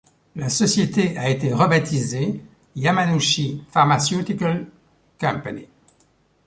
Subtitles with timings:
[0.35, 2.41] La société a été rebaptisée
[2.75, 4.65] Yamanouchi Pharmaceutical
[5.19, 5.27] Co.